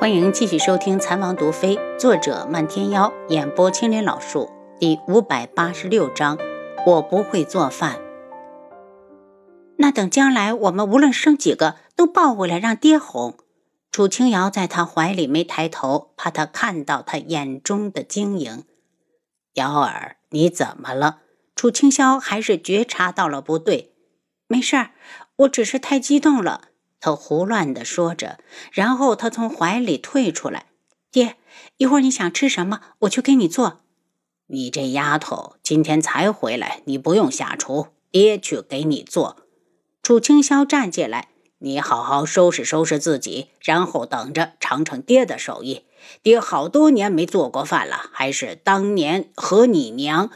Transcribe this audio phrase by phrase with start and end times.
[0.00, 6.38] 欢迎继续收听《残王毒妃》，作者漫天妖，演播青莲老树，第五百八十六章。
[6.86, 7.98] 我不会做饭。
[9.76, 13.36] 那等将来我们无论生几个，都抱回来让爹哄。
[13.90, 18.62] 楚清瑶在他怀里没抬头，怕他看到他眼中的晶莹。
[19.54, 21.22] 瑶儿，你怎么了？
[21.56, 23.96] 楚清霄还是觉察到了不对。
[24.46, 24.90] 没事儿，
[25.38, 26.67] 我只是太激动了。
[27.00, 28.38] 他胡乱地说着，
[28.72, 30.66] 然后他从怀里退出来。
[31.10, 31.36] 爹，
[31.76, 33.80] 一会儿你想吃什么，我去给你做。
[34.48, 39.44] 你这丫头今天才回来，你不用下厨，爹去给你做。
[40.02, 45.82] 楚清霄站起来，你好好收拾收拾自己，然后等着尝尝爹的手艺。
[46.22, 50.30] 爹好多年没做过饭了，还是当年和你娘。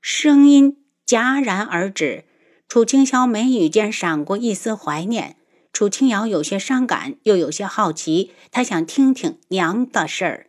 [0.00, 2.24] 声音戛然而止，
[2.68, 5.36] 楚清霄眉宇间闪过一丝怀念。
[5.76, 10.46] 楚清瑶有些伤感，又有些好奇，她想听听娘的事儿。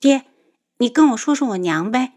[0.00, 0.24] 爹，
[0.78, 2.14] 你跟我说说我娘呗。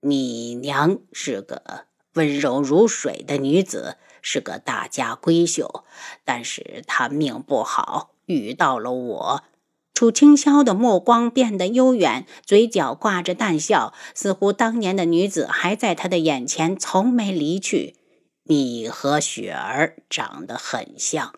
[0.00, 1.84] 你娘是个
[2.14, 5.84] 温柔如水的女子，是个大家闺秀，
[6.24, 9.44] 但是她命不好，遇到了我。
[9.92, 17.96] 楚清霄的目光变得悠远，嘴角挂着淡笑，似乎当年的女子还在他的眼前，从没离去。
[18.44, 21.34] 你和雪儿长得很像。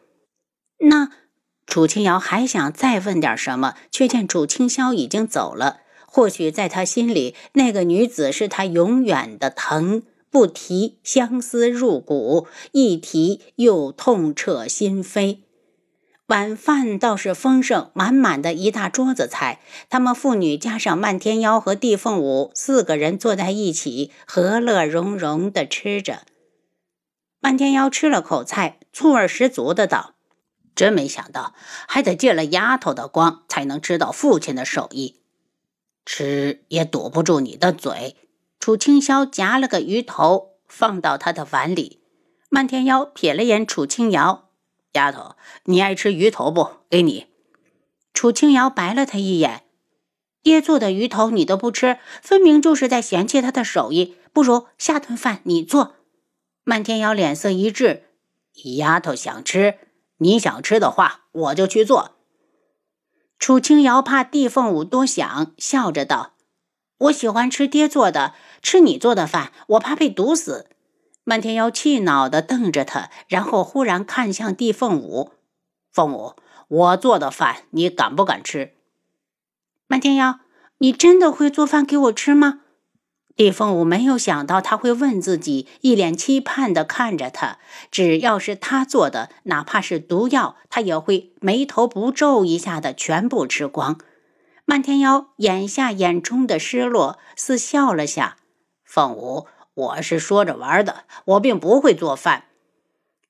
[0.82, 1.10] 那
[1.66, 5.78] 楚清瑶还想再问点什么，却见楚清霄已经走了。
[6.06, 15.38] 或许在他心里，那个女子是他永远的疼，不提相思入骨，一提又痛彻心扉。
[16.26, 19.60] 晚饭倒是丰盛，满满的一大桌子菜。
[19.88, 26.22] 他们父女加上漫天妖和地凤舞四个人坐在一起，和乐融融地吃着。
[27.40, 30.14] 漫天妖吃了口菜，醋味十足的道。
[30.74, 31.54] 真没想到，
[31.86, 35.20] 还得借了丫头的光，才能知道父亲的手艺。
[36.04, 38.16] 吃也堵不住你的嘴。
[38.58, 42.00] 楚清霄夹了个鱼头放到他的碗里。
[42.48, 44.50] 漫天妖瞥了眼楚清瑶，
[44.92, 46.68] 丫头，你爱吃鱼头不？
[46.88, 47.26] 给你。
[48.14, 49.64] 楚清瑶白了他一眼，
[50.42, 54.16] 爹做的鱼头你都不吃，分明就是在嫌弃他的手艺。
[54.32, 55.96] 不如下顿饭你做。
[56.64, 58.04] 漫天妖脸色一滞，
[58.78, 59.78] 丫头想吃。
[60.22, 62.12] 你想吃的话，我就去做。
[63.40, 66.34] 楚清瑶怕地凤舞多想，笑着道
[66.98, 70.68] ：“我喜欢吃爹做的，吃你做的饭，我怕被毒死。”
[71.24, 75.32] 漫天妖气恼地瞪着他，然后忽然看向地凤舞
[75.92, 76.34] ：“凤舞，
[76.68, 78.74] 我做的饭，你敢不敢吃？”
[79.88, 80.38] 漫天妖，
[80.78, 82.61] 你真的会做饭给我吃吗？
[83.36, 87.58] 李凤舞没有想到他会问自己，一脸期盼地看着他。
[87.90, 93.98] 只要是他做的，哪怕是毒药，他也会眉头不皱一下的全部吃光。
[94.64, 98.36] 漫天妖眼下眼中的失落，似笑了下
[98.84, 102.44] ：“凤舞，我是说着玩的，我并不会做饭。”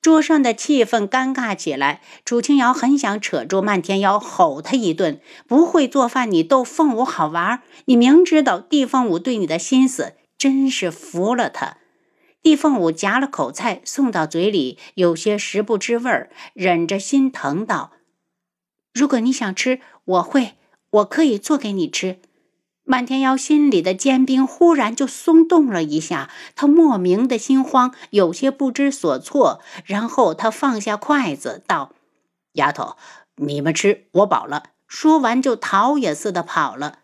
[0.03, 7.63] 桌上的气氛尴尬起来，楚清瑶很想扯住漫天妖，吼他一顿：“不会做饭，你逗凤舞好玩？
[7.85, 11.77] 你明知道地凤舞对你的心思，真是服了他。”
[12.43, 17.93] 地凤舞夹了口菜送到嘴里，有些食不知味儿，忍着心疼道
[18.93, 20.55] ：“如果你想吃，我会，
[20.91, 22.19] 我可以做给你吃。”
[22.85, 29.61] 漫天妖心里的坚冰忽然就松动了一下，他莫名的心慌，有些不知所措。
[29.85, 31.93] 然后他放下筷子，道
[32.55, 32.97] ：“丫头，
[33.37, 36.99] 你们吃，我饱了。”说完就逃也似的跑了。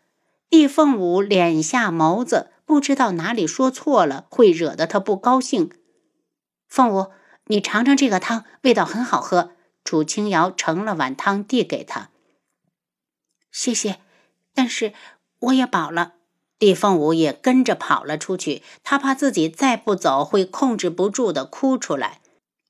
[0.50, 5.70] 地凤舞敛下眸子，不知道哪里说错了，会惹得他不高兴。
[6.68, 7.12] 凤舞，
[7.46, 9.52] 你尝尝这个汤，味道很好喝。
[9.84, 12.10] 楚清瑶盛了碗汤递给他，
[13.52, 14.00] 谢谢，
[14.52, 14.92] 但是。
[15.40, 16.14] 我也饱了，
[16.58, 18.62] 地凤舞也跟着跑了出去。
[18.82, 22.20] 他怕自己再不走，会控制不住的哭出来。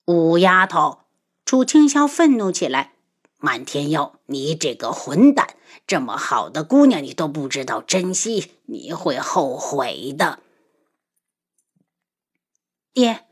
[0.04, 1.00] 五丫头，
[1.44, 2.92] 楚清霄愤怒起来
[3.38, 5.48] ：“满天妖，你这个混蛋！
[5.86, 10.40] 这么好的姑娘，你都不知道珍惜，你会后悔的。”
[12.92, 13.24] 爹，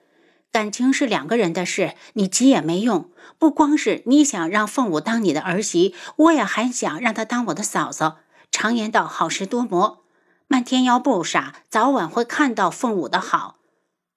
[0.52, 3.11] 感情是两个人的事，你急也没用。
[3.38, 8.19] 不光是你想让凤舞当你的儿媳，我也还想让她当我的嫂嫂。
[8.56, 10.03] 常言道，好事多磨。
[10.49, 13.56] 漫天妖不傻，早晚会看到凤舞的好。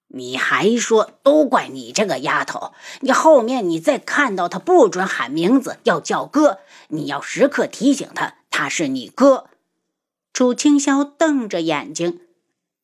[0.07, 2.71] 你还说，都怪你这个丫头！
[3.01, 6.59] 你后面你再看到他，不准喊名字，要叫哥。
[6.87, 9.47] 你要时刻提醒他，他是你哥。
[10.31, 12.21] 楚清霄瞪着眼睛，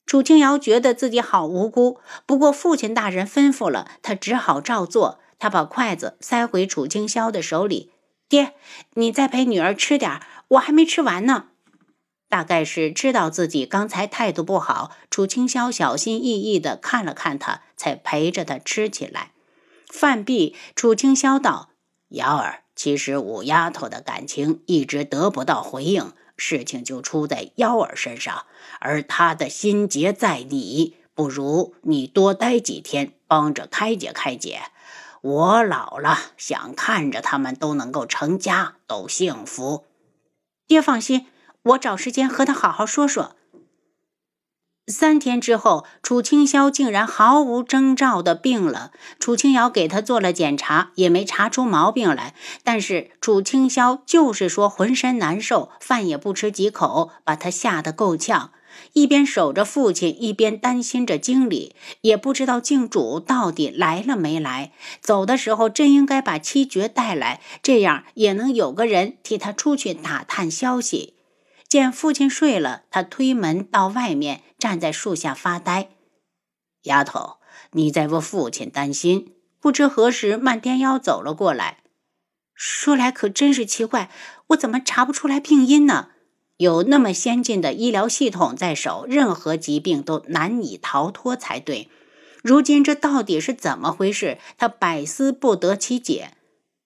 [0.06, 2.02] 楚清瑶觉得自己好无辜。
[2.26, 5.20] 不过父亲大人吩咐了，他只好照做。
[5.40, 7.94] 他把筷子塞回楚清霄的手里。
[8.28, 8.56] 爹，
[8.96, 11.48] 你再陪女儿吃点儿，我还没吃完呢。
[12.28, 19.32] 大概是知道自己刚才态度不好，楚清霄小心翼翼地看了看他，才陪着他吃起来。
[19.88, 21.70] 饭毕，楚清霄道
[22.10, 28.46] ：“瑶儿，其实五丫头的感情一直得不到回应，事情就出在幺儿身上，
[28.80, 34.64] 而她的心结在你，不如你多待几天，帮着开解开解。
[35.22, 39.86] 我老了，想看着他们都能够成家，都幸福。
[40.68, 41.28] 爹放心。”
[41.66, 43.36] 我找时间和他好好说说。
[44.86, 48.92] 三天之后，楚清霄竟然毫无征兆的病了。
[49.20, 52.36] 楚清瑶给他做了检查，也没查出毛病来。
[52.64, 58.52] 但是楚清霄就是说浑身难受，饭也不吃几口，把他吓得够呛。
[58.94, 64.72] 一边守着父亲，一边担心着经理，也不知道静主到底来了没来。
[65.02, 71.14] 走的时候真应该把七绝带来，这样也能有个人替他出去打探消息。
[71.68, 75.90] 见父亲睡了，他推门到外面，站在树下发呆。
[76.84, 77.38] 丫头，
[77.72, 79.34] 你在为父亲担心。
[79.60, 81.80] 不知何时，漫天妖走了过来，
[82.54, 84.12] 说来可真是奇怪，
[84.50, 86.10] 我怎么查不出来病因呢？
[86.58, 91.90] 有那么先进的医疗系统在手，任何疾病都难以逃脱才对。
[92.42, 94.38] 如今这到底是怎么回事？
[94.58, 96.32] 他百思不得其解。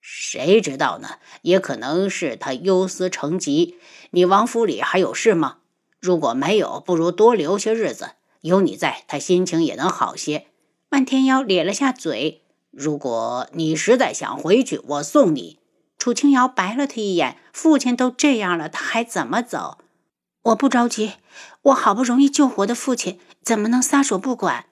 [0.02, 1.18] 谁知道呢？
[1.44, 3.76] 也可能是他忧思成疾。
[4.12, 5.58] 你王府里还有事吗？
[6.00, 8.12] 如果没有，不如多留些日子。
[8.42, 10.48] 有你在，他心情也能好些。
[10.90, 12.42] 漫天妖咧了下嘴。
[12.72, 15.60] 如果你实在想回去，我送你。
[16.00, 17.38] 楚清瑶白了他一眼。
[17.54, 19.78] 父亲都这样了，他还怎么走？
[20.44, 21.14] 我不着急。
[21.64, 24.66] 我好不容易救活的父亲，怎么能撒手不管？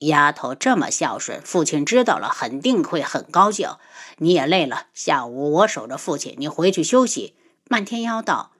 [0.00, 3.70] 丫头这么孝顺，父亲知道了肯定会很高兴。
[4.18, 7.34] 你也累了，下午我守着父亲，你回去休息。
[7.68, 8.52] 漫天妖道。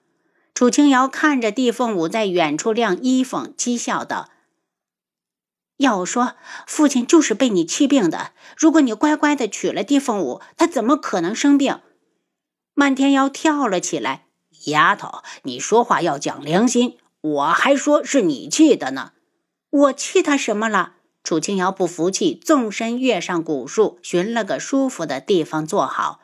[0.54, 4.30] 楚清瑶看着地凤舞在远处晾衣服，讥笑道
[5.78, 6.34] ：“要我说，
[6.66, 8.32] 父亲就是被你气病的。
[8.56, 11.80] 如果你乖乖的娶了地凤舞，他怎么可能生病？”
[12.74, 14.26] 漫天妖跳了起来
[14.66, 19.12] ：“丫头，你说话要讲良心，我还说是你气的呢。
[19.70, 26.20] 我气他什么了？”楚清瑶不服气，纵身跃上古树，寻了个舒服的地方坐好。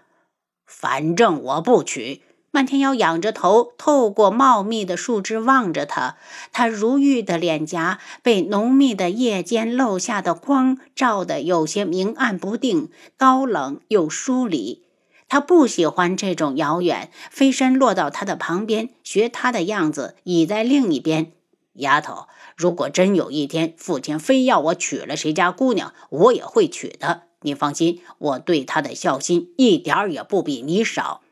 [0.65, 2.23] 反正我不娶。
[2.55, 6.17] 漫天妖仰着头，透过茂密的树枝望着他。
[6.53, 14.83] 他如玉的脸颊被浓密的夜间漏下的光照得有些明暗不定，高冷又疏离。
[15.29, 21.33] 他不喜欢这种遥远，飞身落到他的旁边，学他的样子，倚在另一边。
[21.77, 22.27] 丫头。
[22.55, 27.23] 如果真有一天父亲非要我娶了谁家姑娘，我也会娶的。
[27.41, 31.23] 你放心，我对他的孝心一点儿也不比你少。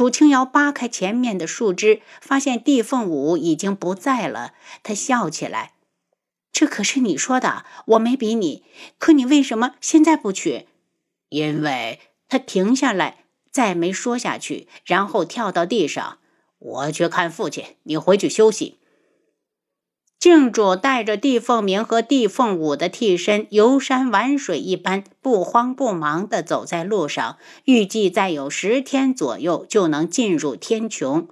[0.00, 4.54] 楚清瑶扒开前面的树枝，发现地凤舞已经不在了。
[4.82, 5.74] 她笑起来
[6.50, 8.64] ：“这可是你说的，我没逼你。
[8.96, 10.68] 可你为什么现在不娶？”
[11.28, 16.16] 因为他停下来，再没说下去，然后跳到地上
[16.58, 18.78] ：“我去看父亲，你回去休息。”
[20.20, 27.38] 静主带着地凤鸣和地凤舞的替身游山玩水一般，不慌不忙地走在路上。
[27.64, 31.26] 预计再有十天左右就能进入天穹。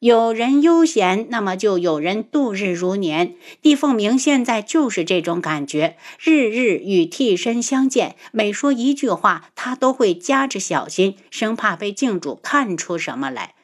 [0.00, 3.34] 有人悠闲，那么就有人度日如年。
[3.62, 13.54] 地凤鸣现在就是这种感觉，日日与替身相见，每说一句话，他都会夹着小心，生怕被静主看出什么来。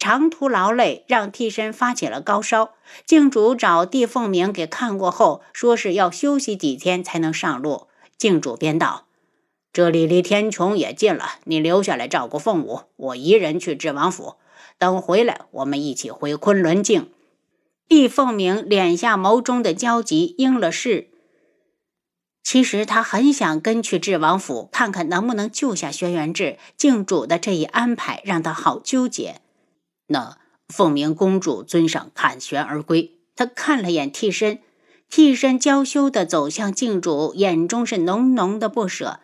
[0.00, 2.70] 长途劳累让替身发起了高烧，
[3.04, 7.86] 静主找地凤鸣给看过后，说是要休息几天才能上路。
[8.16, 9.04] 静主便道
[9.74, 14.36] ：“这里离天穹也近了，你留下来照顾凤舞，我一人去智王府。
[14.78, 17.10] 等回来，我们一起回昆仑镜。”
[17.86, 21.08] 地凤鸣敛下眸中的焦急，应了是。
[22.42, 29.42] 其实他很想跟去智王府看看能不能救下轩辕志，静主的这一安排让他好纠结。
[30.12, 30.38] 那
[30.68, 34.58] 凤鸣公主尊上凯旋而归，她看了眼替身，
[35.08, 39.20] 替身娇羞地走向镜主，眼中是浓浓的不舍。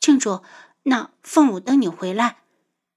[0.00, 0.40] 静主，
[0.84, 2.38] 那凤舞等你回来。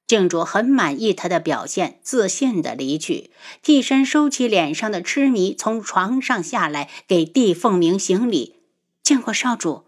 [0.08, 3.32] 静主很满意他的表现，自信地离去。
[3.62, 8.62] 替身收起脸上的痴迷，从床上下来，给帝凤鸣行礼
[9.04, 9.84] ：“见过少主。”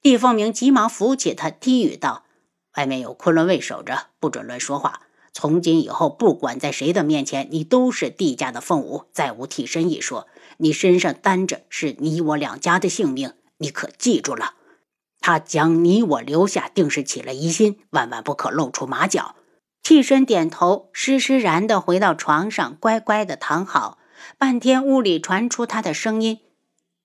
[0.00, 2.24] 帝凤鸣急忙扶起他，低语道
[2.78, 10.26] ：“外面有昆仑卫守着，不准乱说话。”从今以后，不管在谁的面前，你都是帝家的凤舞，再无替身一说。
[10.58, 14.54] 你身上担着是你我两家的性命，你可记住了？
[15.20, 19.36] 他将你我留下，定是起了疑心，万万不可露出马脚。
[19.82, 23.98] 替身点头，施施然的回到床上，乖乖的躺好。
[24.36, 26.40] 半天，屋里传出他的声音：“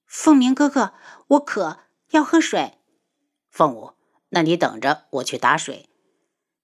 [0.05, 0.93] 凤鸣哥哥，
[1.27, 1.79] 我渴，
[2.11, 2.73] 要喝水。”
[3.49, 3.91] 凤舞，
[4.29, 5.87] 那你等着，我去打水。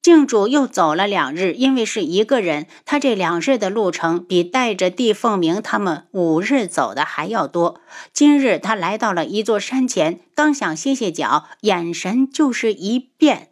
[0.02, 7.80] 静主又走了两日，因为是一个人，他这两日的路程比带着帝凤鸣他们五日走的还要多。
[8.12, 13.50] 今日他来到了一座山前，刚想歇歇脚，眼神就是一变。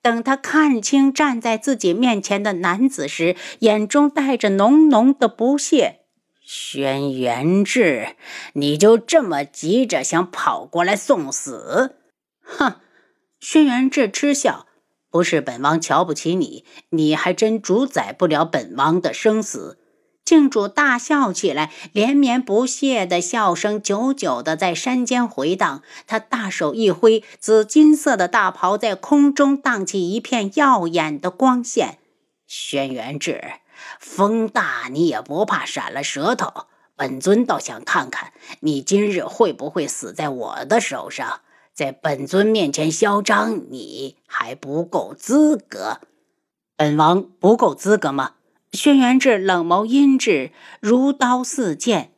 [0.00, 6.02] 等他看清站在自己面前的男子时，眼中带着浓浓的不屑。
[6.44, 8.10] 轩辕志，
[8.52, 11.96] 你就这么急着想跑过来送死？
[12.40, 12.76] 哼！
[13.40, 14.66] 轩辕志嗤笑
[15.10, 19.78] ：“不是本王瞧不起你，你还真主宰不了本王的生死。”
[20.24, 25.82] 静主大笑起来，连绵不懈的笑声久久的在山间回荡。
[26.06, 31.96] 他大手一挥，紫金色的大袍在空中荡起一片耀眼的光线。
[32.46, 33.42] 轩辕志，
[33.98, 36.66] 风大你也不怕闪了舌头？
[36.94, 41.40] 本尊倒想看看你今日会不会死在我的手上。
[41.78, 46.00] 在本尊面前嚣张，你还不够资格。
[46.76, 48.32] 本王不够资格吗？
[48.72, 52.10] 轩辕志冷眸阴鸷，如刀似剑。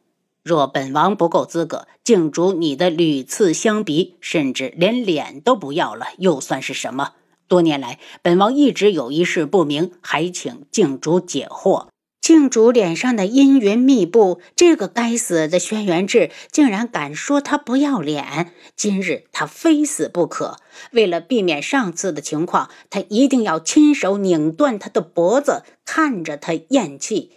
[0.43, 7.13] 若本王不够资格，竟主你的屡次相逼，甚至连脸都不要了，又算是什么？
[7.47, 11.89] 多年来，本王一直有一事不明，还请静主解惑。
[12.21, 18.53] 静主脸上的阴云密布，这个该死的轩辕志竟然敢说他不要脸！
[18.77, 20.59] 今日他非死不可。
[20.93, 27.33] 为了避免上次的情况，他一定要亲手拧断他的脖子，看着他咽气。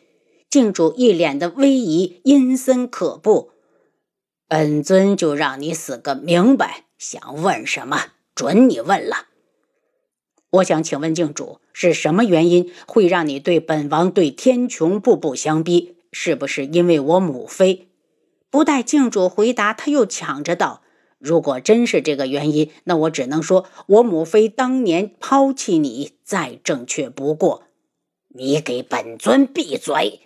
[0.50, 3.52] 静主一脸的威仪，阴森可怖。
[4.48, 9.28] 本尊就让你死个明白，想问什么，准你问了。
[10.54, 15.96] 我想请问静主，是什么原因会让你对本王对天穹步步相逼？
[16.12, 17.88] 是不是因为我母妃？
[18.52, 20.84] 不待静主回答，他又抢着道
[21.18, 27.64] ：“如果真是这个原因，那我只能说，我母妃当年抛弃你再正确不过。
[28.36, 30.20] 你给本尊闭嘴！”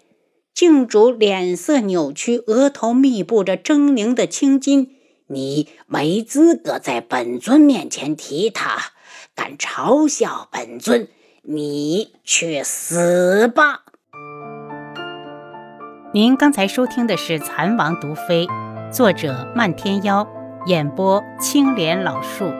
[0.53, 4.89] 静主脸色扭曲，额头密布着狰狞的青筋。
[5.27, 8.91] 你没资格在本尊面前提他。
[9.37, 11.07] 敢嘲笑本尊，
[11.43, 13.83] 你去死吧！
[16.11, 18.47] 您刚才收听的是《蚕王毒妃》，
[18.91, 20.27] 作者漫天妖，
[20.65, 22.51] 演播青莲老树。